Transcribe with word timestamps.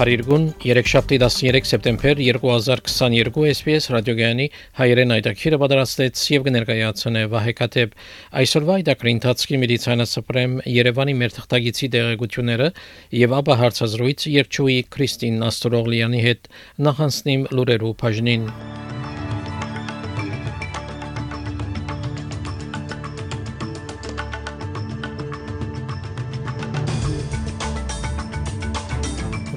Փարիգուն 0.00 0.44
3-7 0.62 1.18
13 1.20 1.66
սեպտեմբեր 1.68 2.20
2022 2.24 3.42
SPS 3.50 3.88
ռադիոգյանի 3.92 4.46
հայերեն 4.78 5.12
այդակիրը 5.16 5.58
պատրաստեց 5.60 6.22
եւ 6.32 6.46
կներկայացնե 6.46 7.24
Վահե 7.34 7.54
Կատեփ 7.58 7.92
այսօրվա 8.40 8.78
այդակրի 8.80 9.14
ընթացքի 9.18 9.60
մեդիցինասպրեմ 9.64 10.54
Երևանի 10.78 11.16
մեր 11.20 11.36
թղթագիտի 11.36 11.90
դեղեցությունները 11.98 12.70
եւ 13.20 13.36
ապա 13.42 13.58
հարցազրույց 13.60 14.26
Երջուի 14.40 14.78
Քրիստին 14.96 15.44
Աստրոգլյանի 15.50 16.24
հետ 16.30 16.50
նախանցնիմ 16.88 17.46
լուրերու 17.60 17.94
բաժնին 18.00 18.48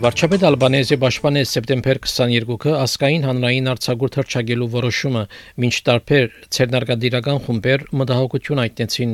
Վարչապետ 0.04 0.42
Ալբանեզի 0.44 0.96
պաշտպանեց 1.00 1.52
սեպտեմբեր 1.54 2.00
22-ը 2.04 2.72
ասկային 2.76 3.24
հանրային 3.24 3.70
արձակուրդ 3.72 4.18
հրճագելու 4.20 4.68
որոշումը, 4.74 5.22
ոչ 5.64 5.72
տարբեր 5.88 6.26
ցերնարգադիրական 6.58 7.40
խումբեր 7.46 7.86
մտահոգություն 8.02 8.62
այտնեցին 8.66 9.14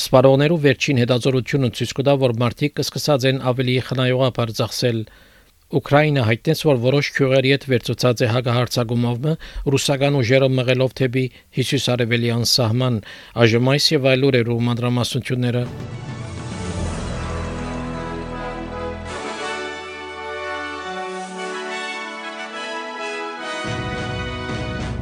Սպարոներու 0.00 0.58
վերջին 0.66 1.00
հետազոտությունը 1.04 1.70
ցույց 1.78 1.94
կտա, 2.00 2.16
որ 2.24 2.34
մարտիկ 2.42 2.76
կսկսած 2.80 3.28
են 3.30 3.40
ավելի 3.52 3.78
խնայողաբար 3.86 4.54
ծախսել 4.58 5.00
Ուկրաինա 5.70 6.22
հայտնեց, 6.26 6.66
որ 6.66 6.80
որոշ 6.90 7.14
քյուղերի 7.14 7.52
հետ 7.54 7.66
վերցուցած 7.70 8.24
է 8.26 8.30
հագահարցագումովը 8.34 9.36
ռուսական 9.70 10.18
ուժերը 10.18 10.48
մղելով 10.58 10.96
թեպի 10.98 11.26
հյուսիսարևելյան 11.60 12.48
սահման, 12.58 13.02
այժմ 13.46 13.74
այս 13.76 13.92
եւ 13.94 14.10
այլ 14.16 14.26
ուրերու 14.32 14.62
մանրամասնությունները 14.66 15.64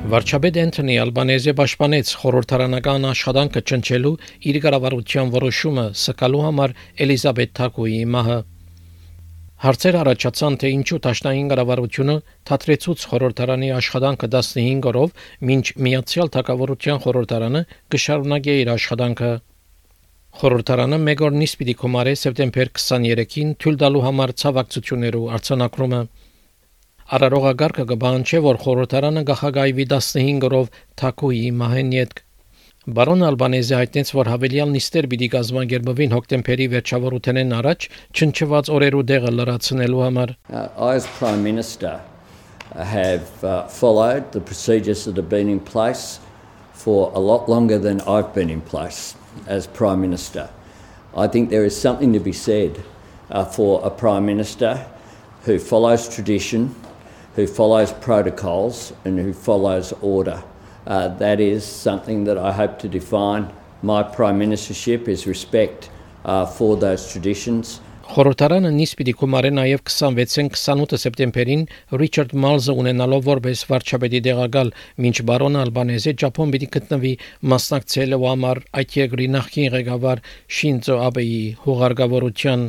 Վարչապետ 0.08 0.56
Անթոնի 0.60 0.94
Ալբանեզը 1.02 1.52
պաշտպանեց 1.58 2.10
խորհրդարանական 2.18 3.02
աշխատանքը 3.08 3.60
ճնչելու 3.70 4.12
իր 4.48 4.58
կառավարության 4.64 5.32
որոշումը 5.34 5.82
սկալու 6.02 6.40
համար 6.44 6.72
Էլիզաբետ 7.04 7.50
Թակուի 7.58 7.98
մահը։ 8.14 8.38
Հարցեր 9.64 9.98
առաջացան, 10.02 10.56
թե 10.62 10.70
ինչու 10.78 11.00
Տաշնային 11.08 11.50
կառավարությունը 11.52 12.16
թատրեցուց 12.48 13.04
խորհրդարանի 13.10 13.68
աշխատանքը 13.80 14.30
15 14.38 14.88
օրով, 14.92 15.12
մինչ 15.50 15.66
Միացյալ 15.88 16.32
Թագավորության 16.38 17.02
խորհրդարանը 17.04 17.62
կշարունակի 17.92 18.54
իր 18.64 18.72
աշխատանքը։ 18.78 19.32
Խորհրդարանը 20.40 21.02
մեկ 21.04 21.26
օր 21.28 21.36
նիստ 21.42 21.60
պիտի 21.60 21.76
կոմարե 21.84 22.16
սեպտեմբեր 22.22 22.72
23-ին 22.80 23.52
թույլ 23.60 23.78
տալու 23.84 24.06
համար 24.08 24.34
ցավակցություններու 24.40 25.28
արձանագրումը։ 25.36 26.02
Արարողագարկը 27.08 27.84
կբանչե, 27.88 28.38
որ 28.44 28.56
խորհրդարանը 28.60 29.20
գախագայվի 29.30 29.84
15-ով 29.92 30.66
Թակուի 31.00 31.38
մահենիետ 31.60 32.18
Բարոն 32.98 33.24
Ալբանեզի 33.28 33.74
հայտնեց, 33.76 34.10
որ 34.16 34.28
հավելյալ 34.32 34.74
նիստեր 34.74 35.06
պիտի 35.12 35.28
կազմակերպվին 35.34 36.12
հոկտեմբերի 36.16 36.66
վերջավորութենեն 36.74 37.54
առաջ 37.58 37.86
չնչված 38.12 38.70
օրերու 38.76 39.02
դեղը 39.08 39.32
լրացնելու 39.38 40.02
համար։ 40.04 40.34
as 40.88 41.06
Prime 41.18 41.42
Minister 41.44 41.94
have 42.76 43.44
uh, 43.44 43.66
followed 43.68 44.32
the 44.32 44.40
procedures 44.40 45.04
that 45.04 45.16
have 45.16 45.30
been 45.30 45.48
in 45.48 45.60
place 45.60 46.20
for 46.72 47.10
a 47.14 47.20
lot 47.20 47.48
longer 47.48 47.78
than 47.78 48.02
I've 48.02 48.34
been 48.34 48.50
in 48.50 48.60
place 48.60 49.16
as 49.46 49.66
Prime 49.66 50.02
Minister. 50.02 50.50
I 51.16 51.26
think 51.26 51.48
there 51.48 51.64
is 51.64 51.74
something 51.76 52.12
to 52.12 52.20
be 52.20 52.32
said 52.32 52.84
uh, 53.30 53.46
for 53.46 53.80
a 53.82 53.90
Prime 53.90 54.26
Minister 54.26 54.84
who 55.44 55.58
follows 55.58 56.08
tradition, 56.08 56.74
who 57.38 57.46
follows 57.46 57.92
protocols 58.06 58.92
and 59.04 59.16
who 59.24 59.32
follows 59.32 59.92
order. 60.02 60.42
Uh, 60.88 61.06
that 61.22 61.38
is 61.38 61.62
something 61.64 62.24
that 62.24 62.36
I 62.36 62.50
hope 62.50 62.80
to 62.80 62.88
define 62.88 63.44
my 63.82 64.02
prime 64.02 64.38
ministership 64.40 65.06
is 65.06 65.24
respect 65.34 65.88
uh, 66.24 66.46
for 66.46 66.76
those 66.76 67.02
traditions. 67.12 67.78
Խորհրդարանը 68.08 68.70
նիստ 68.72 68.96
պիտի 68.98 69.12
կոմարե 69.20 69.48
նաև 69.54 69.82
26-ին 69.84 70.46
28 70.54 71.00
սեպտեմբերին 71.02 71.64
Ռիչարդ 72.00 72.32
Մալզը 72.44 72.76
ունենալով 72.82 73.26
որպես 73.28 73.64
վարչապետի 73.68 74.22
դեղակալ 74.26 74.72
մինչ 75.04 75.16
բարոն 75.28 75.60
Ալբանեզը 75.62 76.14
Ճապոն 76.24 76.54
պիտի 76.56 76.70
գտնվի 76.78 77.12
մասնակցելու 77.52 78.22
համար 78.24 78.62
այդ 78.80 78.96
երկրի 79.02 79.28
նախկին 79.36 79.70
ղեկավար 79.76 80.24
Շինձո 80.58 80.98
Աբեի 81.10 81.42
հուղարկավորության 81.68 82.64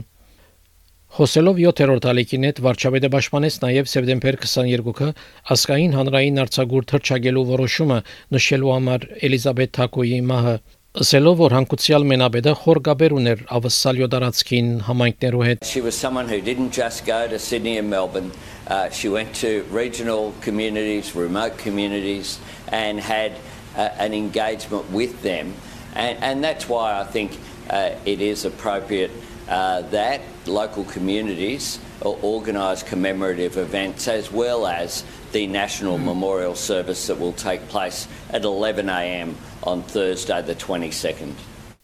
Խոսելով 1.10 1.58
7-րդ 1.58 2.06
ալիքին 2.06 2.44
հետ 2.46 2.60
վարչապետը 2.62 3.10
պաշտպանեց 3.14 3.56
նաև 3.64 3.88
սեպտեմբեր 3.90 4.36
22-ը 4.44 5.08
ասկային 5.56 5.96
հանրային 5.98 6.42
արձակուրդ 6.44 6.92
հրճագելու 6.96 7.46
որոշումը 7.50 7.98
նշելու 8.36 8.74
համար 8.76 9.08
Էլիզաբետ 9.30 9.74
Թակոյի 9.80 10.20
մահը 10.30 10.54
ասելով 11.02 11.36
որ 11.42 11.56
հանկուցյալ 11.58 12.06
մենաբեդը 12.12 12.54
խորգաբեր 12.62 13.16
ուներ 13.18 13.42
ավսալյո 13.58 14.10
դարածքին 14.14 14.70
համայնքներու 14.86 15.44
հետ 15.48 15.66
She 15.72 15.82
was 15.82 15.98
someone 15.98 16.30
who 16.30 16.40
didn't 16.46 16.78
just 16.78 17.06
go 17.10 17.28
to 17.28 17.40
Sydney 17.40 17.78
and 17.82 17.90
Melbourne. 17.90 18.32
Uh, 18.68 18.90
she 18.90 19.10
went 19.10 19.34
to 19.42 19.66
regional 19.74 20.34
communities 20.46 21.16
remote 21.16 21.58
communities 21.58 22.38
and 22.70 23.00
had 23.00 23.34
uh, 23.76 23.90
an 23.98 24.14
engagement 24.14 24.86
with 24.92 25.22
them. 25.26 25.54
And 25.96 26.22
and 26.22 26.44
that's 26.44 26.70
why 26.70 27.00
I 27.02 27.04
think 27.04 27.38
uh, 27.70 27.98
it 28.06 28.22
is 28.22 28.46
appropriate 28.46 29.12
uh, 29.50 29.82
that 29.90 30.22
local 30.50 30.84
communities 30.86 31.80
organise 32.02 32.84
commemorative 32.84 33.58
events 33.58 34.08
as 34.08 34.32
well 34.32 34.66
as 34.68 35.04
the 35.32 35.48
national 35.48 35.98
mm. 35.98 36.06
memorial 36.06 36.56
service 36.56 37.08
that 37.08 37.20
will 37.20 37.34
take 37.34 37.68
place 37.70 38.08
at 38.32 38.44
11am 38.44 39.36
on 39.64 39.84
Thursday 39.84 40.42
the 40.42 40.56
22nd. 40.56 41.34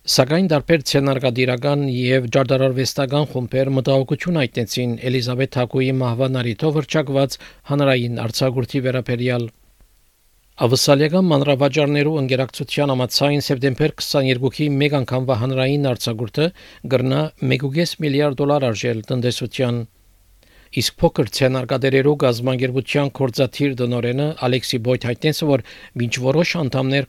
Սակայն 0.05 0.47
դարբեր 0.51 0.83
ցենարգադիրական 0.85 1.87
եւ 1.89 2.27
ջարդարարվեստական 2.35 3.23
խումբեր 3.31 3.71
մտահոգություն 3.73 4.37
այտնեցին 4.43 4.91
Էլիզաբետ 5.09 5.51
Թակուի 5.55 5.87
մահվան 5.97 6.37
առիթով 6.41 6.77
հրճակված 6.77 7.37
հանրային 7.71 8.19
արձակուրդի 8.25 8.81
վերաբերյալ 8.85 9.47
Ավսալիական 10.55 11.25
մանրավաճառներու 11.27 12.11
ընկերակցության 12.19 12.91
ամացային 12.93 13.41
սեպտեմբեր 13.43 13.93
22-ի 14.01 14.67
մեկ 14.81 14.93
անգամվա 15.01 15.35
հանրային 15.41 15.87
արձակուրդը 15.89 16.45
գրնա 16.93 17.19
1.5 17.47 17.95
միլիարդ 18.05 18.39
դոլար 18.41 18.65
արժել 18.69 19.01
տնտեսության 19.09 19.81
Իսկ 20.75 20.95
փոքր 20.99 21.29
կորցաթիր 23.15 23.75
դնորենը 23.79 24.25
Ալեքսի 24.43 24.79
Բոյթ 24.83 25.05
որ 25.47 25.61
որոշ 26.25 26.49
անդամներ 26.59 27.07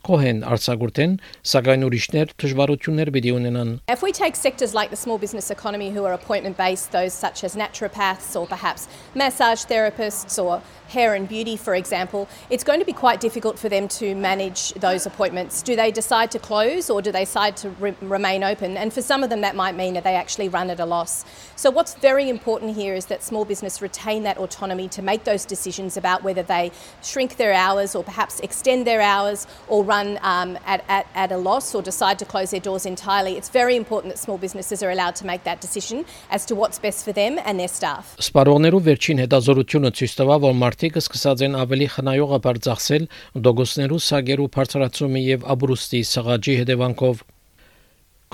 սակայն 1.51 1.87
ուրիշներ 1.89 2.35
դժվարություններ 2.43 3.11
պիտի 3.17 3.33
ունենան։ 3.35 3.73
If 3.91 4.05
we 4.07 4.13
take 4.15 4.39
sectors 4.39 4.73
like 4.73 4.91
the 4.91 5.01
small 5.01 5.19
business 5.19 5.51
economy 5.51 5.91
who 5.91 6.05
are 6.05 6.15
appointment 6.15 6.57
based, 6.57 6.93
those 6.93 7.13
such 7.13 7.43
as 7.43 7.57
naturopaths 7.57 8.39
or 8.39 8.47
perhaps 8.47 8.87
massage 9.17 9.65
therapists 9.65 10.39
or 10.39 10.63
hair 10.95 11.17
and 11.19 11.29
beauty, 11.29 11.57
for 11.57 11.75
example, 11.75 12.29
it's 12.51 12.63
going 12.63 12.79
to 12.79 12.87
be 12.87 12.93
quite 12.93 13.19
difficult 13.19 13.59
for 13.59 13.69
them 13.69 13.89
to 13.99 14.15
manage 14.15 14.75
those 14.75 15.07
appointments. 15.07 15.61
Do 15.61 15.75
they 15.75 15.91
decide 15.91 16.31
to 16.31 16.39
close 16.39 16.89
or 16.89 17.03
do 17.03 17.11
they 17.11 17.27
decide 17.27 17.57
to 17.65 17.71
re 17.83 17.97
remain 18.01 18.45
open? 18.45 18.77
And 18.77 18.93
for 18.93 19.03
some 19.03 19.25
of 19.25 19.31
them, 19.31 19.41
that 19.41 19.57
might 19.57 19.75
mean 19.75 19.95
that 19.95 20.05
they 20.05 20.15
actually 20.15 20.49
run 20.49 20.71
at 20.71 20.79
a 20.79 20.87
loss. 20.87 21.25
So, 21.57 21.69
what's 21.73 21.95
very 21.95 22.29
important 22.29 22.77
here 22.77 22.95
is 22.95 23.07
that 23.07 23.25
small 23.25 23.45
business 23.45 23.56
retain 23.63 24.23
that 24.25 24.39
autonomy 24.39 24.89
to 24.89 25.03
make 25.03 25.25
those 25.25 25.45
decisions 25.45 25.97
about 25.97 26.23
whether 26.23 26.43
they 26.43 26.73
shrink 27.03 27.37
their 27.37 27.53
hours 27.53 27.95
or 27.95 28.03
perhaps 28.05 28.41
extend 28.41 28.87
their 28.87 29.01
hours 29.01 29.47
or 29.69 29.85
run 29.85 30.19
um, 30.23 30.59
at, 30.67 30.85
at, 30.89 31.07
at 31.15 31.33
a 31.33 31.37
loss 31.37 31.75
or 31.75 31.83
decide 31.83 32.19
to 32.19 32.25
close 32.25 32.51
their 32.51 32.61
doors 32.61 32.87
entirely. 32.87 33.37
It's 33.37 33.49
very 33.49 33.77
important 33.77 34.15
that 34.15 34.19
small 34.19 34.39
businesses 34.39 34.83
are 34.83 34.91
allowed 34.91 35.17
to 35.17 35.27
make 35.27 35.45
that 35.45 35.61
decision 35.61 36.05
as 36.31 36.45
to 36.47 36.55
what's 36.55 36.79
best 36.79 37.05
for 37.05 37.13
them 37.13 37.39
and 37.45 37.59
their 37.61 37.69
staff. 37.69 38.17
Սպարողներու 38.21 38.83
վերջին 38.87 39.23
հետազորությունը 39.25 39.91
ցույց 39.99 40.13
տվավ, 40.21 40.45
որ 40.47 40.59
մարդիկ 40.63 40.99
սկսած 41.03 41.47
են 41.47 41.57
ավելի 41.63 41.89
խնայողաբար 41.95 42.61
ծախսել 42.67 43.09
դոգոսներու 43.47 44.03
սագերու 44.09 44.51
բարձրացումի 44.57 45.23
եւ 45.27 45.49
աբրուստի 45.57 46.03
սղաճի 46.13 46.55
հետևանքով 46.63 47.25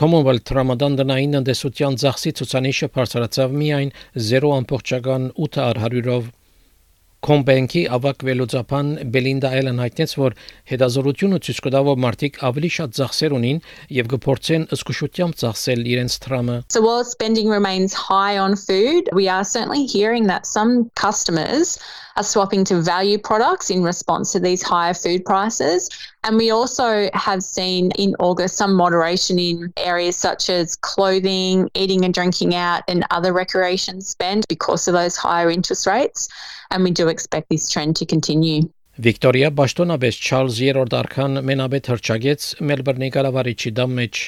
Commonwealth 0.01 0.49
Ramadan 0.57 0.95
դնային 0.97 1.35
տնտեսության 1.37 1.97
ծախսի 2.01 2.31
ցուցանիշը 2.39 2.87
բարձրացավ 2.95 3.57
միայն 3.63 3.91
0.8%-ով 4.29 6.31
Կոմբենքի 7.23 7.81
ավակ 7.95 8.25
վելոծապան 8.27 8.89
Բելինդա 9.15 9.51
Էլեն 9.59 9.83
հայտնեց, 9.83 10.15
որ 10.19 10.35
հետազորությունը 10.73 11.39
ցույց 11.47 11.61
կտա, 11.67 11.83
որ 11.89 12.01
մարդիկ 12.05 12.39
ավելի 12.49 12.71
շատ 12.77 12.97
ծախսեր 12.99 13.37
ունին 13.37 13.61
եւ 13.99 14.09
կփորձեն 14.15 14.65
զգուշությամբ 14.75 15.37
ծախսել 15.43 15.85
իրենց 15.93 16.17
տրամը։ 16.25 16.57
So 16.75 16.83
while 16.83 17.05
spending 17.05 17.53
remains 17.53 17.95
high 17.95 18.39
on 18.43 18.57
food, 18.57 19.13
we 19.15 19.29
are 19.29 19.45
certainly 19.45 19.87
hearing 19.87 20.27
that 20.33 20.51
some 20.51 20.91
customers 20.99 21.79
are 22.17 22.25
swapping 22.25 22.65
to 22.65 22.83
value 22.83 23.19
products 23.19 23.71
in 23.71 23.85
response 23.85 24.33
to 24.33 24.41
these 24.41 24.63
higher 24.63 24.95
food 24.95 25.25
prices. 25.25 25.89
And 26.25 26.37
we 26.37 26.51
also 26.51 27.11
have 27.15 27.43
seen 27.43 27.91
in 27.99 28.15
August 28.21 28.57
some 28.57 28.75
moderation 28.75 29.41
in 29.41 29.73
areas 29.77 30.17
such 30.17 30.49
as 30.49 30.77
clothing, 30.77 31.69
eating 31.75 32.05
and 32.05 32.15
drinking 32.15 32.55
out, 32.55 32.85
and 32.87 33.05
other 33.11 33.33
recreation 33.33 34.01
spend 34.01 34.45
because 34.49 34.87
of 34.87 34.95
those 34.95 35.17
higher 35.17 35.51
interest 35.51 35.85
rates. 35.85 36.29
And 36.71 36.85
we 36.85 36.93
do 36.93 37.09
expect 37.09 37.49
this 37.51 37.69
trend 37.69 37.97
to 37.97 38.07
continue. 38.07 38.71
Վիկտորիա 39.03 39.49
Բաշտոնաբես 39.57 40.17
Չարլզ 40.21 40.57
երրորդ 40.63 40.95
արքան 40.99 41.39
մենաբեդ 41.49 41.87
հրճագեց 41.91 42.49
Մելբուրնի 42.71 43.09
կառավարիչի 43.15 43.71
դամ 43.79 43.95
մեջ 43.99 44.21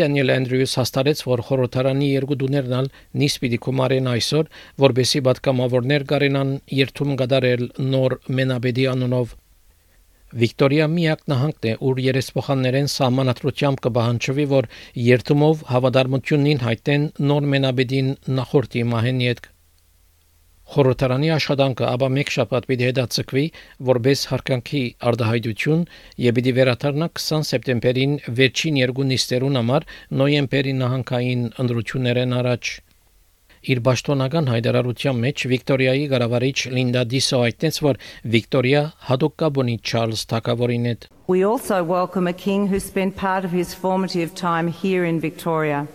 Դանիել 0.00 0.32
Անդրյուս 0.34 0.74
հաստատեց, 0.80 1.22
որ 1.28 1.42
խորհրդարանի 1.46 2.08
երկու 2.08 2.38
դուներն 2.40 2.74
ալ 2.80 2.90
նիստ 3.22 3.40
պիտի 3.44 3.60
կոմարեն 3.66 4.10
այսօր, 4.12 4.50
որբեսի 4.84 5.22
պատկամավորներ 5.28 6.06
կարենան 6.12 6.52
երթում 6.82 7.14
գդարել 7.22 7.64
նոր 7.92 8.16
մենաբեդի 8.42 8.88
անունով 8.96 9.36
Վիկտորիա 10.40 10.84
միակ 10.96 11.24
նահանգն 11.28 11.68
է, 11.68 11.72
ուր 11.88 11.98
երեսփոխաններեն 12.06 12.86
սահմանադրությամբ 12.92 13.82
կբահանջվի, 13.86 14.46
որ 14.52 14.68
երթումով 15.06 15.64
հավատարմությունին 15.72 16.62
հայտնեն 16.66 17.08
նոր 17.32 17.48
մենաբեդին 17.54 18.14
նախորդի 18.38 18.86
մահենի 18.92 19.28
հետ 19.32 19.50
Խորհրդարանի 20.72 21.28
աշխատանքը 21.34 21.84
ապա 21.84 22.08
մեկ 22.16 22.30
շաբաթ 22.32 22.66
պիտի 22.68 22.86
հետաձգվի 22.88 23.42
որբես 23.88 24.20
հարկանքի 24.30 24.80
արդահայտություն 25.10 25.82
եւ 26.26 26.36
պիտի 26.38 26.54
վերաթարնա 26.58 27.08
20 27.18 27.44
սեպտեմբերին 27.48 28.14
վերջին 28.38 28.78
երկու 28.80 29.06
նիստերուն 29.10 29.60
համար 29.60 29.86
նոյեմբերի 30.22 30.74
նահանգային 30.78 31.44
ընտրություններեն 31.66 32.34
առաջ 32.38 32.72
իր 33.73 33.81
պաշտոնական 33.83 34.49
հայտարարության 34.53 35.21
մեջ 35.23 35.43
Վիկտորիայի 35.51 36.07
ղարավարիչ 36.13 36.57
Լինդա 36.77 37.03
Դիսո 37.13 37.39
այդտենց 37.47 37.79
որ 37.83 37.99
Վիկտորիա 38.35 38.83
հadoop 39.09 39.37
կաբոնի 39.43 39.77
Չարլզ 39.83 40.25
Թակավորին 40.31 40.89
հետ 40.91 41.07
We 41.27 41.43
also 41.43 41.83
welcome 41.83 42.27
a 42.27 42.33
king 42.33 42.67
who 42.67 42.79
spent 42.79 43.17
part 43.17 43.43
of 43.43 43.51
his 43.51 43.73
formative 43.73 44.33
time 44.35 44.71
here 44.71 45.03
in 45.03 45.19
Victoria 45.19 45.87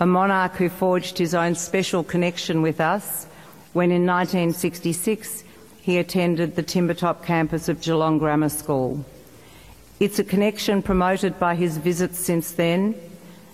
a 0.00 0.06
monarch 0.06 0.56
who 0.56 0.68
forged 0.68 1.18
his 1.18 1.34
own 1.34 1.54
special 1.54 2.02
connection 2.02 2.62
with 2.62 2.80
us 2.80 3.26
when 3.72 3.90
in 3.90 4.06
1966 4.06 5.44
he 5.82 5.98
attended 5.98 6.56
the 6.56 6.62
Timbertop 6.62 7.24
campus 7.24 7.68
of 7.68 7.80
Geelong 7.80 8.18
Grammar 8.18 8.48
School. 8.48 9.04
It's 10.00 10.18
a 10.18 10.24
connection 10.24 10.82
promoted 10.82 11.38
by 11.38 11.54
his 11.54 11.76
visits 11.76 12.18
since 12.18 12.52
then 12.52 12.94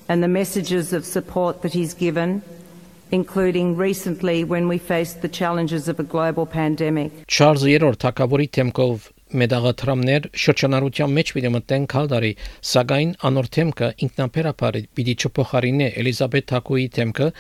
and 0.09 0.23
the 0.23 0.29
messages 0.29 0.93
of 0.93 1.05
support 1.05 1.63
that 1.63 1.73
he's 1.73 1.93
given, 1.93 2.43
including 3.12 3.76
recently 3.78 4.44
when 4.44 4.68
we 4.68 4.78
faced 4.78 5.22
the 5.22 5.30
challenges 5.30 5.88
of 5.88 6.00
a 6.00 6.04
global 6.04 6.46
pandemic. 6.46 7.12
Charles 7.28 7.64
երրորդ 7.64 8.02
թակավորի 8.06 8.48
թեմքով 8.58 9.12
մեդաղաթրամներ 9.42 10.28
շրջանառության 10.42 11.16
մեջ 11.18 11.32
պիտի 11.36 11.52
մտնեն 11.56 11.88
քալդարի, 11.94 12.32
սակայն 12.72 13.16
անոր 13.30 13.50
թեմքը 13.56 13.90
ինքնապերապար 14.06 14.78
պիտի 14.98 15.16
չփոխարինի 15.22 15.88
Էլիզաբետ 16.02 16.48
Թակուի 16.52 16.86
թեմքը 17.00 17.32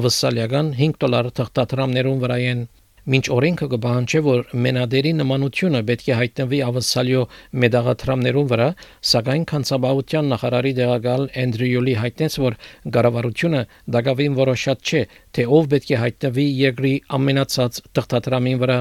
ավսալիական 0.00 0.74
5 0.82 1.00
դոլար 1.04 1.30
թղթադրամներուն 1.40 2.20
վրայեն 2.24 2.62
Մինչ 3.10 3.24
օրենքը 3.34 3.66
կբանջի, 3.70 4.20
որ 4.22 4.42
մենադերի 4.64 5.10
նմանությունը 5.20 5.78
պետք 5.88 6.10
է 6.10 6.18
հայտնվի 6.18 6.60
ավսալյո 6.66 7.22
մեդաղաթրամներուն 7.64 8.50
վրա, 8.52 8.68
սակայն 9.12 9.46
կանցաբավության 9.50 10.30
նախարարի 10.34 10.72
դեղակալ 10.78 11.26
Էնդրյուլի 11.42 11.96
հայտնեց, 12.04 12.38
որ 12.44 12.58
գարավարությունը 12.98 13.64
դակավին 13.98 14.38
որոշած 14.38 14.94
չէ, 14.94 15.02
թե 15.34 15.48
ով 15.58 15.68
պետք 15.74 15.90
է 15.90 16.00
հայտնվի 16.04 16.46
երկրի 16.60 16.94
ամենացած 17.18 17.82
թղթադրամին 17.98 18.62
վրա։ 18.62 18.80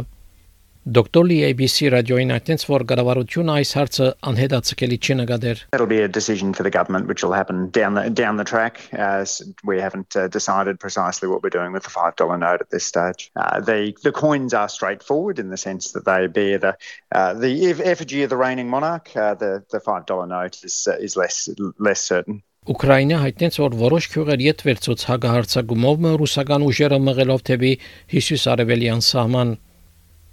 Դոկտոր 0.84 1.24
Լի 1.30 1.36
ABC 1.46 1.86
ռադիոին 1.94 2.32
այդտենց 2.34 2.64
որ 2.68 2.82
կառավարությունը 2.90 3.52
այս 3.54 3.70
հարցը 3.78 4.08
անհետացկելի 4.30 4.98
չի 5.00 5.14
նկատեր։ 5.20 5.62
That'll 5.72 5.88
be 5.92 6.00
a 6.04 6.10
decision 6.16 6.52
for 6.52 6.66
the 6.66 6.72
government 6.74 7.08
which 7.08 7.24
will 7.24 7.32
happen 7.32 7.70
down 7.70 7.94
the 7.94 8.10
down 8.10 8.36
the 8.36 8.44
track. 8.44 8.82
Uh, 8.92 9.24
we 9.64 9.80
haven't 9.80 10.14
uh, 10.14 10.28
decided 10.28 10.78
precisely 10.78 11.26
what 11.26 11.42
we're 11.42 11.56
doing 11.56 11.72
with 11.72 11.88
the 11.88 11.94
$5 11.94 12.38
note 12.38 12.60
at 12.60 12.68
this 12.68 12.84
stage. 12.84 13.32
Uh, 13.34 13.60
the 13.60 13.96
the 14.04 14.12
coins 14.12 14.52
are 14.52 14.68
straightforward 14.68 15.38
in 15.38 15.48
the 15.48 15.56
sense 15.56 15.92
that 15.96 16.04
they 16.04 16.26
bear 16.26 16.58
the 16.58 16.76
uh, 17.16 17.32
the 17.32 17.54
effigy 17.80 18.22
of 18.22 18.28
the 18.28 18.36
reigning 18.36 18.68
monarch. 18.68 19.08
Uh, 19.16 19.32
the 19.32 19.64
the 19.72 19.80
$5 19.80 20.28
note 20.28 20.62
is 20.62 20.86
uh, 20.86 21.00
is 21.00 21.16
less 21.16 21.48
less 21.78 22.00
certain. 22.12 22.42
Ուկրաինա 22.64 23.16
հայտնեց, 23.20 23.56
որ 23.60 23.74
որոշ 23.76 24.04
քյուղեր 24.12 24.40
յետ 24.40 24.62
վերցուց 24.68 25.02
հագահարցակումով 25.08 26.06
ռուսական 26.20 26.62
ուժերը 26.64 26.98
մղելով 27.08 27.42
թեպի 27.48 27.72
հյուսիս-արևելյան 28.12 29.02
սահման 29.04 29.50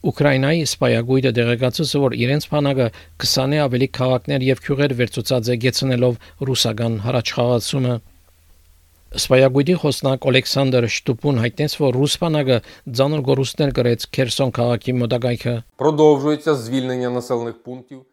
Ուկրաինայի 0.05 0.61
սպայագույդը 0.65 1.31
դեղեկացուց 1.37 1.91
որ 2.01 2.13
իրենց 2.17 2.47
բանակը 2.51 2.87
20-ը 3.21 3.59
ավելի 3.65 3.87
քաղաքներ 3.97 4.45
եւ 4.47 4.61
քյուղեր 4.65 4.95
վերցուցած 5.01 5.51
է 5.53 5.57
գեցնելով 5.65 6.15
ռուսական 6.49 6.95
հրաչխաղացումը 7.05 7.99
Սպայագույդի 9.11 9.73
խոսնակ 9.81 10.25
Օլեքսանդր 10.31 10.85
Շտուպուն 10.95 11.39
հայտնեց, 11.43 11.73
որ 11.81 11.97
ռուս 11.99 12.13
բանակը 12.21 12.57
ցանր 12.95 13.23
գորուստներ 13.27 13.73
գրեց 13.79 14.05
Քերսոն 14.15 14.53
քաղաքի 14.55 14.95
մոտակայքը։ 15.01 15.55
Продовжується 15.83 16.55
звільнення 16.55 17.09
населених 17.09 17.63
пунктів 17.63 18.05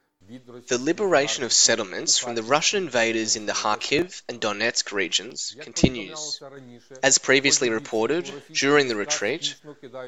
The 0.68 0.76
liberation 0.76 1.44
of 1.44 1.54
settlements 1.54 2.18
from 2.18 2.34
the 2.34 2.42
Russian 2.42 2.84
invaders 2.84 3.34
in 3.34 3.46
the 3.46 3.54
Kharkiv 3.54 4.20
and 4.28 4.38
Donetsk 4.38 4.92
regions 4.92 5.56
continues. 5.58 6.42
As 7.02 7.16
previously 7.16 7.70
reported, 7.70 8.30
during 8.52 8.88
the 8.88 8.96
retreat, 8.96 9.54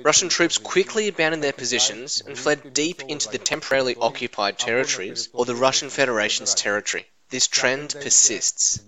Russian 0.02 0.28
troops 0.28 0.58
quickly 0.58 1.08
abandoned 1.08 1.42
their 1.42 1.54
positions 1.54 2.22
and 2.26 2.37
fled 2.37 2.75
deep 2.75 3.00
into 3.08 3.31
the 3.31 3.38
temporarily 3.38 3.96
occupied 3.98 4.58
territories 4.58 5.31
or 5.32 5.46
the 5.46 5.54
Russian 5.54 5.88
Federation's 5.88 6.54
territory. 6.54 7.06
This 7.31 7.46
trend 7.48 7.96
persists. 8.02 8.81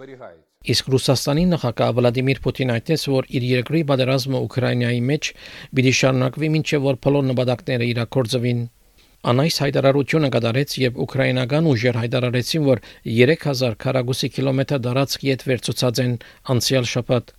Իսկ 0.73 0.93
Ռուսաստանի 0.93 1.45
նախագահ 1.55 1.97
Վլադիմիր 1.97 2.43
Պուտին 2.45 2.73
այդտես 2.77 3.09
որ 3.15 3.31
իր 3.39 3.49
երկրի 3.49 3.81
պատերազմը 3.89 4.45
Ուկրաինայի 4.47 5.01
մեջ 5.09 5.33
պիտի 5.79 5.93
շարունակվի 6.03 6.53
մինչև 6.59 6.87
որ 6.93 7.01
փոլոն 7.07 7.33
նպատակները 7.33 7.89
իրակորձվին 7.95 8.63
Անայս 9.26 9.56
հայտարարությունը 9.64 10.30
կդարեց 10.34 10.74
եւ 10.82 11.00
ուկրաինական 11.04 11.70
ուժեր 11.72 11.98
հայտարարեցին, 12.02 12.68
որ 12.68 12.82
3000 13.08 13.78
քառակուսի 13.82 14.30
կիլոմետր 14.38 14.84
դարածք 14.86 15.26
յետ 15.28 15.46
վերցուցած 15.50 16.02
են 16.06 16.14
անցյալ 16.54 16.90
շաբաթ։ 16.94 17.37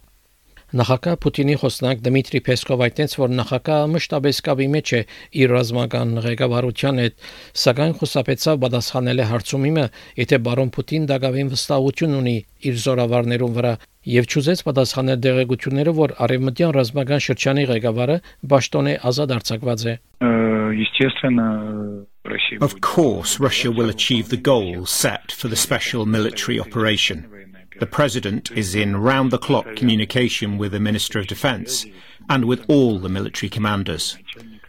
Նախագահ 0.68 1.14
Պուտինի 1.24 1.54
խոսնակ 1.62 2.00
Դմիտրի 2.04 2.40
Պեսկով 2.44 2.82
այդտենց 2.84 3.12
որ 3.16 3.30
նախագահը 3.38 3.84
մշտապես 3.88 4.40
կապի 4.48 4.66
մեջ 4.74 4.90
է 4.92 5.00
իր 5.40 5.54
ռազմական 5.56 6.10
ղեկավարության 6.26 7.00
հետ, 7.00 7.14
սակայն 7.62 7.94
խուսափեցավ 8.00 8.58
պատասխանել 8.64 9.22
հարցումիմը, 9.30 9.84
եթե 10.20 10.40
բարոն 10.44 10.72
Պուտին 10.76 11.06
դակավին 11.08 11.52
վստահություն 11.54 12.18
ունի 12.18 12.36
իր 12.68 12.76
զորավարներուն 12.84 13.56
վրա 13.56 13.72
եւ 14.12 14.28
ճուզեց 14.28 14.62
պատասխանել 14.68 15.18
դեղեցությունները, 15.24 15.96
որ 16.04 16.14
արևմտյան 16.28 16.76
ռազմական 16.76 17.24
շրջանի 17.28 17.64
ղեկավարը 17.72 18.20
Բաշտոնե 18.52 18.94
ազատ 19.08 19.34
արձակված 19.40 19.88
է։ 19.88 19.96
Of 22.60 22.82
course, 22.82 23.40
Russia 23.40 23.70
will 23.72 23.88
achieve 23.88 24.28
the 24.28 24.36
goals 24.36 24.90
set 24.90 25.32
for 25.32 25.48
the 25.48 25.56
special 25.56 26.04
military 26.04 26.60
operation. 26.60 27.37
The 27.79 27.85
President 27.85 28.51
is 28.51 28.75
in 28.75 28.97
round 28.97 29.31
the 29.31 29.37
clock 29.37 29.75
communication 29.75 30.57
with 30.57 30.71
the 30.71 30.79
Minister 30.79 31.19
of 31.19 31.27
Defence 31.27 31.85
and 32.29 32.45
with 32.45 32.65
all 32.67 32.99
the 32.99 33.09
military 33.09 33.49
commanders. 33.49 34.17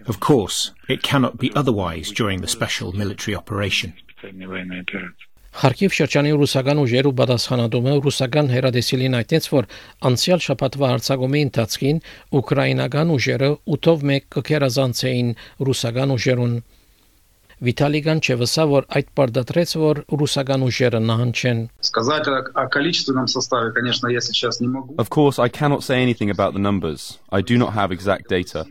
Of 0.06 0.20
course, 0.20 0.72
it 0.88 1.02
cannot 1.02 1.38
be 1.38 1.52
otherwise 1.54 2.10
during 2.10 2.40
the 2.40 2.48
special 2.48 2.92
military 2.92 3.34
operation. 3.34 3.94
Խարկիվ 5.54 5.92
շրջանի 5.94 6.30
ռուսական 6.34 6.80
ուժերու 6.82 7.10
պատասխանատումը 7.18 7.92
ռուսական 8.04 8.48
հերադեսիլին 8.50 9.16
այդտենց 9.20 9.44
որ 9.52 9.68
անցյալ 10.08 10.40
շաբաթվա 10.46 10.88
հարձակումի 10.92 11.42
ընթացքին 11.46 12.00
ուկրաինական 12.40 13.12
ուժերը 13.16 13.50
8-ով 13.76 14.02
1 14.16 14.26
կքերազանցեին 14.34 15.30
ռուսական 15.68 16.14
ուժերուն 16.16 16.56
Վիտալի 17.64 18.00
Գանչևսը 18.04 18.64
որ 18.70 18.86
այդ 18.98 19.10
բարդատրեց 19.18 19.74
որ 19.80 20.00
ռուսական 20.10 20.64
ուժերը 20.66 21.00
նահանջեն 21.08 21.60
Сказать 21.80 22.26
о 22.28 22.66
количественном 22.68 23.28
составе, 23.28 23.72
конечно, 23.72 24.08
я 24.08 24.20
сейчас 24.20 24.60
не 24.60 24.68
могу. 24.68 24.94
Of 24.96 25.08
course, 25.08 25.38
I 25.38 25.48
cannot 25.48 25.82
say 25.82 26.02
anything 26.02 26.30
about 26.30 26.52
the 26.52 26.58
numbers. 26.58 27.18
I 27.30 27.40
do 27.42 27.56
not 27.56 27.72
have 27.74 27.92
exact 27.92 28.28
data. 28.28 28.66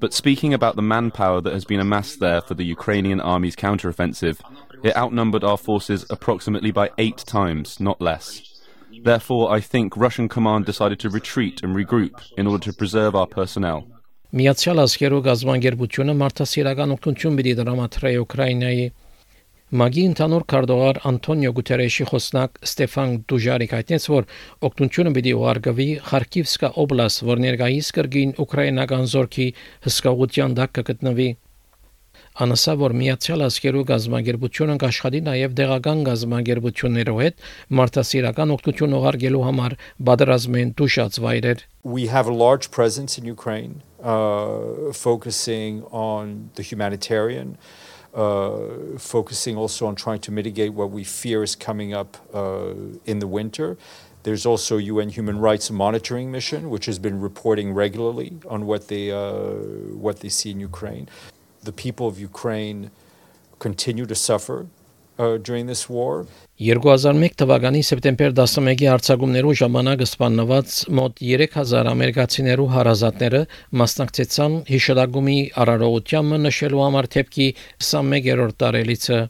But 0.00 0.14
speaking 0.14 0.54
about 0.54 0.76
the 0.76 0.82
manpower 0.82 1.40
that 1.40 1.52
has 1.52 1.64
been 1.64 1.80
amassed 1.80 2.20
there 2.20 2.40
for 2.40 2.54
the 2.54 2.64
Ukrainian 2.64 3.20
army's 3.20 3.56
counteroffensive, 3.56 4.38
it 4.84 4.96
outnumbered 4.96 5.42
our 5.42 5.56
forces 5.56 6.06
approximately 6.08 6.70
by 6.70 6.90
eight 6.98 7.18
times, 7.26 7.80
not 7.80 8.00
less. 8.00 8.42
Therefore, 9.02 9.50
I 9.50 9.60
think 9.60 9.96
Russian 9.96 10.28
command 10.28 10.66
decided 10.66 11.00
to 11.00 11.10
retreat 11.10 11.62
and 11.62 11.74
regroup 11.74 12.22
in 12.36 12.46
order 12.46 12.64
to 12.64 12.72
preserve 12.72 13.16
our 13.16 13.26
personnel. 13.26 13.86
Միացյալ 14.33 14.81
Ազգերու 14.81 15.17
գազբանգերությունը 15.27 16.13
մարդասիրական 16.17 16.93
օգնություն 16.95 17.35
պիտի 17.37 17.51
դրամատրի 17.59 18.13
Ուկրաինայի 18.23 18.87
Մագի 19.81 20.05
ընդհանուր 20.09 20.45
քարտուղար 20.53 20.99
Անտոնիո 21.09 21.51
Գուտերեշի 21.59 22.07
խոսնակ 22.09 22.57
Ստեֆան 22.65 23.13
Դուժարիկ 23.29 23.75
հայտնեց, 23.77 24.07
որ 24.13 24.27
օգնությունը 24.69 25.13
պիտի 25.17 25.35
ուղարկվի 25.37 25.87
Խարկիվսկա 26.09 26.71
օբլաստ, 26.81 27.23
որ 27.29 27.43
ներկայիս 27.45 27.93
կրգին 27.99 28.35
ուկրաինական 28.41 29.05
զորքի 29.13 29.47
հսկողության 29.85 30.57
դակ 30.63 30.75
կգտնվի։ 30.81 31.29
Անասա 32.41 32.73
որ 32.81 32.95
Միացյալ 32.97 33.43
Ազգերու 33.45 33.83
գազագերբությունը 33.91 34.75
կաշխատի 34.81 35.19
նաև 35.27 35.51
դեղական 35.59 35.99
գազագերբություններով 36.07 37.19
հետ 37.21 37.43
մարդասիրական 37.77 38.53
օգնություն 38.55 38.95
ուղարկելու 38.97 39.41
համար 39.47 39.75
պատրաստ 40.09 40.57
են 40.63 40.71
դուշած 40.79 41.19
վայրեր 41.21 41.61
We 41.83 42.07
have 42.07 42.25
a 42.25 42.33
large 42.33 42.71
presence 42.71 43.19
in 43.19 43.29
Ukraine 43.29 43.83
uh, 44.01 44.89
focusing 44.93 45.83
on 45.91 46.49
the 46.55 46.63
humanitarian 46.63 47.59
uh, 48.15 48.97
focusing 48.97 49.55
also 49.55 49.85
on 49.85 49.93
trying 49.93 50.21
to 50.25 50.31
mitigate 50.31 50.73
what 50.73 50.89
we 50.89 51.03
fear 51.03 51.43
is 51.43 51.55
coming 51.55 51.93
up 51.93 52.17
uh, 52.33 52.73
in 53.05 53.19
the 53.19 53.27
winter. 53.27 53.77
There's 54.23 54.45
also 54.45 54.77
UN 54.77 55.09
Human 55.09 55.37
Rights 55.37 55.69
Monitoring 55.69 56.31
Mission, 56.31 56.69
which 56.69 56.85
has 56.85 56.97
been 56.97 57.19
reporting 57.19 57.73
regularly 57.73 58.37
on 58.47 58.65
what 58.65 58.87
they 58.87 59.11
uh, 59.11 59.53
what 60.05 60.21
they 60.21 60.29
see 60.29 60.49
in 60.49 60.59
Ukraine 60.61 61.07
the 61.63 61.75
people 61.83 62.07
of 62.07 62.19
Ukraine 62.19 62.91
continue 63.59 64.05
to 64.05 64.15
suffer 64.15 64.67
uh, 65.17 65.37
during 65.37 65.67
this 65.67 65.89
war. 65.89 66.25
2001 66.63 67.37
թվականի 67.41 67.81
սեպտեմբեր 67.89 68.33
11-ի 68.37 68.87
արձակումներու 68.93 69.53
ժամանակ 69.61 70.03
սպանված 70.05 70.75
մոտ 70.99 71.21
3000 71.29 71.89
ամերիկացիներու 71.93 72.67
հարազատները 72.77 73.41
մասնակցեցան 73.81 74.57
հիշադակումի 74.71 75.37
արարողությանը 75.63 76.41
նշելու 76.47 76.83
համար 76.85 77.09
թեփքի 77.17 77.47
21-րդ 77.87 78.59
տարելիցը 78.63 79.21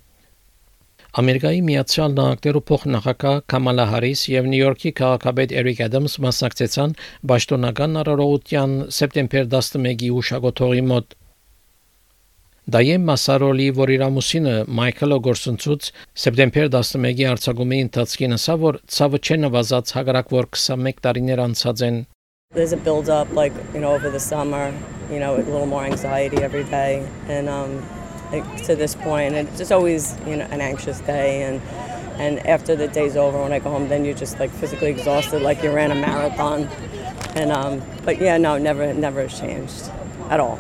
Ամերիկայի 1.14 1.60
Միացյալ 1.62 2.14
Նահանգներու 2.18 2.62
փոխնախագահ 2.70 3.36
Կամալա 3.54 3.84
Հարիս 3.92 4.22
եւ 4.34 4.48
Նյու 4.50 4.64
Յորքի 4.64 4.92
քաղաքապետ 5.00 5.52
Էրիկ 5.62 5.82
Ադամս 5.86 6.16
մասնակցեցան 6.26 6.96
Պաշտոնական 7.32 8.00
արարողության 8.02 8.74
սեպտեմբեր 8.98 9.46
11-ի 9.52 10.10
ուշագոթողի 10.18 10.82
մոտ 10.90 11.14
Դայեմ 12.69 13.07
Մասարոլի, 13.09 13.67
որ 13.79 13.91
իր 13.95 14.03
ամուսինը 14.05 14.51
Մայքլը 14.77 15.17
գործընծուց 15.25 15.87
սեպտեմբեր 16.21 16.67
11-ի 16.75 17.25
արձակումի 17.31 17.79
ընթացքին 17.85 18.37
ասա, 18.37 18.57
որ 18.61 18.79
ցավը 18.93 19.21
չեն 19.25 19.41
նվազած 19.47 19.93
հագարակ 19.97 20.35
որ 20.37 20.49
21 20.53 20.99
տարիներ 21.07 21.41
անցած 21.47 21.85
են 21.87 21.97
There's 22.59 22.73
a 22.73 22.77
build 22.77 23.09
up 23.09 23.33
like, 23.33 23.55
you 23.73 23.81
know, 23.81 23.95
over 23.95 24.11
the 24.11 24.21
summer, 24.21 24.75
you 25.11 25.19
know, 25.19 25.37
a 25.37 25.49
little 25.49 25.65
more 25.65 25.85
anxiety 25.85 26.43
every 26.43 26.65
day 26.65 27.09
and 27.29 27.49
um 27.49 27.81
to 28.67 28.77
this 28.77 28.95
point 28.95 29.35
and 29.35 29.49
it's 29.49 29.57
just 29.57 29.73
always, 29.73 30.15
you 30.27 30.37
know, 30.37 30.45
an 30.53 30.61
anxious 30.61 31.01
day 31.09 31.45
and 31.45 31.63
and 32.21 32.47
after 32.47 32.77
the 32.77 32.89
day's 32.89 33.17
over 33.17 33.41
when 33.41 33.53
I 33.53 33.61
go 33.61 33.71
home 33.71 33.89
then 33.89 34.05
you're 34.05 34.21
just 34.27 34.39
like 34.39 34.51
physically 34.51 34.91
exhausted 34.91 35.41
like 35.41 35.63
you 35.63 35.73
ran 35.73 35.91
a 35.91 35.95
marathon. 35.95 36.69
And 37.35 37.51
um 37.51 37.81
but 38.05 38.21
yeah, 38.21 38.37
no, 38.37 38.59
never 38.59 38.93
never 38.93 39.27
has 39.27 39.41
changed 39.41 39.91
At 40.34 40.40
all. 40.46 40.60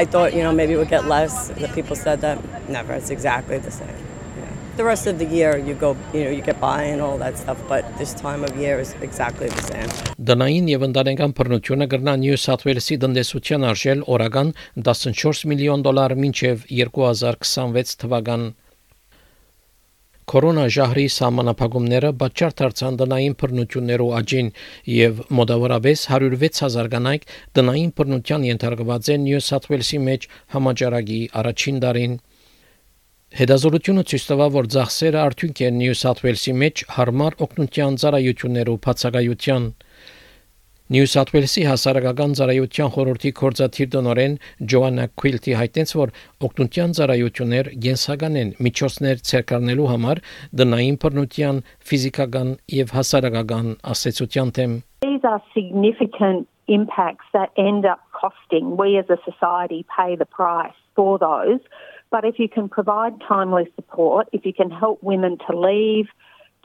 I 0.00 0.04
thought, 0.04 0.34
you 0.36 0.42
know, 0.44 0.52
maybe 0.52 0.72
it 0.74 0.80
would 0.82 0.94
get 0.96 1.04
less. 1.16 1.48
The 1.48 1.68
people 1.68 1.96
said 1.96 2.20
that. 2.26 2.38
Never. 2.68 2.92
It's 3.00 3.10
exactly 3.10 3.58
the 3.58 3.70
same. 3.70 4.00
Yeah. 4.38 4.50
The 4.78 4.84
rest 4.84 5.06
of 5.06 5.18
the 5.18 5.28
year, 5.36 5.52
you 5.58 5.74
go, 5.74 5.96
you 6.12 6.24
know, 6.24 6.32
you 6.36 6.42
get 6.50 6.58
by 6.60 6.82
and 6.92 7.00
all 7.06 7.16
that 7.24 7.38
stuff, 7.38 7.58
but 7.68 7.82
this 7.98 8.12
time 8.14 8.42
of 8.46 8.56
year 8.56 8.78
is 8.84 8.94
exactly 9.08 9.48
the 9.56 9.64
same. 9.70 9.88
Դնային 10.28 10.68
եւ 10.72 10.84
ընտանեկան 10.88 11.32
բռնությունը 11.38 11.86
կրնա 11.92 12.14
Նյու 12.24 12.40
Սաթ 12.44 12.66
Ուելսի 12.68 12.96
տնտեսության 13.04 13.66
արժել 13.70 14.04
օրական 14.14 14.52
14 14.88 15.48
միլիոն 15.52 15.84
դոլար 15.84 16.14
մինչեւ 16.24 16.68
2026 16.80 17.98
թվական 18.04 18.46
Կորոնա 20.32 20.62
ժահրի 20.74 21.02
սահմանափակումները 21.14 22.10
պատճառ 22.20 22.54
դարձան 22.60 22.94
տնային 23.00 23.34
բռնություններու 23.40 24.12
աճին 24.18 24.46
եւ 24.90 25.18
մոտավորապես 25.38 26.04
106000 26.16 26.88
կանայք 26.94 27.26
տնային 27.58 27.90
բռնության 27.98 28.46
ենթարկված 28.48 29.10
են 29.14 29.26
Նյու 29.28 29.42
Սաթ 29.48 29.68
Ուելսի 29.70 30.00
մեջ 30.08 30.28
համաճարակի 30.54 31.20
առաջին 31.42 31.82
դարին։ 31.84 32.16
Հետազոտությունը 33.34 34.02
ցույց 34.08 34.24
տվավ, 34.30 34.50
որ 34.54 34.66
ծախսերը 34.72 35.20
արդյունք 35.24 35.62
են 35.68 35.78
Նյու 35.82 35.98
Սաթ 36.00 36.24
Ուելսի 36.24 36.52
մեջ 36.64 36.82
հարմար 36.96 37.36
օգնության 37.44 37.96
ծառայություններու 38.04 38.76
բացակայության։ 38.84 39.64
Նյու 40.94 41.08
Սաթ 41.10 41.30
Ուելսի 41.34 41.62
հասարակական 41.66 42.34
ծառայության 42.38 42.90
խորհրդի 42.94 43.30
կորզաթիր 43.38 43.88
տնօրեն 43.94 44.34
Ջոաննա 44.72 45.06
Քուիլտի 45.18 45.56
հայտնեց, 45.58 45.92
որ 45.98 46.12
օգնության 46.46 46.94
ծառայություններ 46.98 47.70
գենսական 47.86 48.38
են 48.42 48.52
միջոցներ 48.66 49.24
ցերկարնելու 49.30 49.88
համար 49.90 50.22
դնային 50.60 51.00
բռնության 51.02 51.58
ֆիզիկական 51.90 52.54
եւ 52.78 52.94
հասարակական 52.94 53.74
ասեցության 53.94 54.54
թեմ 54.54 54.78
These 55.08 55.26
are 55.34 55.42
significant 55.50 56.46
impacts 56.78 57.26
that 57.34 57.50
end 57.58 57.90
up 57.90 58.06
costing. 58.14 58.76
We 58.78 58.94
as 59.02 59.10
a 59.10 59.18
society 59.26 59.84
pay 59.98 60.14
the 60.14 60.30
price 60.30 60.78
for 60.94 61.18
those. 61.18 61.58
But 62.14 62.22
if 62.24 62.38
you 62.38 62.46
can 62.48 62.68
provide 62.68 63.18
timely 63.26 63.66
support, 63.74 64.28
if 64.30 64.46
you 64.46 64.54
can 64.54 64.70
help 64.70 65.02
women 65.02 65.38
to 65.48 65.58
leave, 65.58 66.06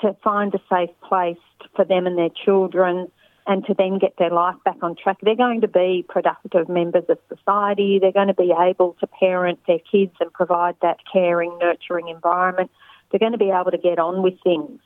to 0.02 0.14
find 0.24 0.54
a 0.54 0.62
safe 0.70 0.94
place 1.02 1.42
for 1.76 1.84
them 1.84 2.06
and 2.06 2.16
their 2.16 2.36
children, 2.46 3.10
and 3.49 3.65
to 3.67 3.75
then 3.75 3.99
get 3.99 4.15
their 4.19 4.31
life 4.31 4.57
back 4.65 4.77
on 4.83 4.97
track. 4.97 5.19
They're 5.23 5.37
going 5.37 5.61
to 5.61 5.69
be 5.69 6.05
productive 6.09 6.69
members 6.69 7.05
of 7.09 7.19
society. 7.29 7.99
They're 8.01 8.13
going 8.13 8.29
to 8.29 8.35
be 8.35 8.55
able 8.59 8.97
to 9.01 9.07
parent 9.07 9.59
their 9.67 9.81
kids 9.91 10.13
and 10.21 10.33
provide 10.33 10.77
that 10.83 10.99
caring, 11.13 11.57
nurturing 11.59 12.09
environment. 12.09 12.71
They're 13.11 13.21
going 13.21 13.33
to 13.33 13.39
be 13.39 13.51
able 13.51 13.71
to 13.71 13.79
get 13.79 13.99
on 13.99 14.23
with 14.23 14.35
things. 14.43 14.81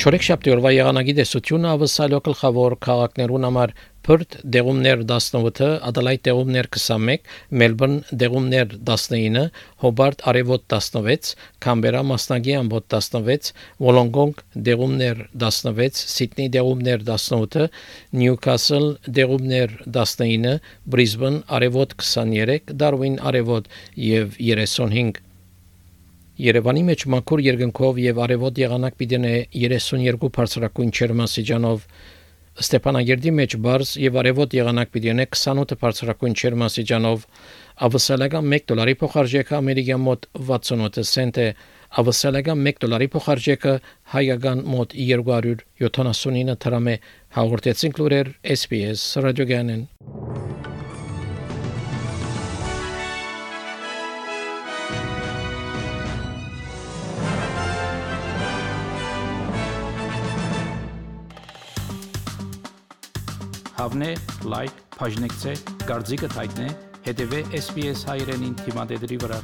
Չորեքշաբթի 0.00 0.52
օրվա 0.54 0.70
եղանակի 0.72 1.12
տեսությունը 1.18 1.72
ավսալյո 1.76 2.20
գլխավոր 2.24 2.74
քաղաքներուն 2.86 3.42
համար 3.46 3.72
Perth 4.05 4.35
դեղումներ 4.53 4.99
18, 5.09 5.79
Adelaide 5.89 6.21
դեղումներ 6.27 6.67
21, 6.75 7.23
Melbourne 7.49 8.03
դեղումներ 8.21 8.75
19, 8.89 9.47
Hobart 9.81 10.21
արևոտ 10.29 10.67
16, 10.69 11.31
Canberra 11.65 12.03
մասնագի 12.05 12.53
ամբոտ 12.59 12.85
16, 12.93 13.49
Wollongong 13.81 14.35
դեղումներ 14.69 15.25
16, 15.33 16.03
Sydney 16.13 16.51
դեղումներ 16.53 17.01
18, 17.09 17.69
Newcastle 18.13 18.91
դեղումներ 19.19 19.73
19, 19.89 20.59
Brisbane 20.85 21.41
արևոտ 21.49 21.97
23, 22.05 22.75
Darwin 22.83 23.17
արևոտ 23.31 23.71
եւ 23.97 24.37
35 24.37 25.23
Երևանի 26.35 26.81
մեջ 26.83 27.03
մաքուր 27.13 27.41
երկնքով 27.45 27.99
եւ 28.03 28.17
արևոտ 28.25 28.57
եղանակ 28.59 28.97
պիտի 28.99 29.19
32 29.55 30.29
բարձրակույն 30.35 30.89
ջերմաստիճանով 30.99 31.85
Ստեփանագերդի 32.60 33.30
մեջ 33.36 33.54
բարձ 33.64 33.90
եւ 34.02 34.16
արևոտ 34.20 34.54
եղանակ 34.58 34.90
պիտի 34.94 35.10
ունենա 35.12 35.26
28 35.32 35.76
բարձրակույն 35.80 36.34
ջերմաստիճանով 36.40 37.22
ավսալական 37.86 38.50
1 38.56 38.66
դոլարի 38.72 38.94
փոխարժեքը 39.02 39.54
ամերիկյան 39.60 40.02
մոտ 40.08 40.26
68 40.50 41.06
سنت 41.10 41.40
է 41.40 41.46
ավսալական 42.02 42.66
1 42.72 42.82
դոլարի 42.84 43.08
փոխարժեքը 43.14 43.72
հայական 44.16 44.60
մոտ 44.74 44.92
279 44.98 46.58
դրամ 46.66 46.90
է 46.92 46.96
հաղորդեցին 47.38 47.96
լուրեր 48.00 48.32
SPS 48.58 49.06
ռադիոգանեն 49.24 49.82
Հավնե, 63.95 64.15
լայք, 64.51 64.79
բաժնեկցե, 64.97 65.53
դարձիկը 65.87 66.29
թայտնե, 66.33 66.65
հետեւե 67.05 67.39
SPS 67.61 68.03
հայրենին 68.09 68.59
թիմադեդի 68.65 69.21
վրա։ 69.23 69.39